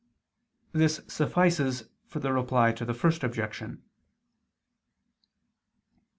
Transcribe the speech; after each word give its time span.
This 0.71 1.01
suffices 1.07 1.83
for 2.07 2.17
the 2.17 2.33
Reply 2.33 2.71
to 2.71 2.85
the 2.85 2.93
First 2.95 3.23
Objection. 3.23 3.83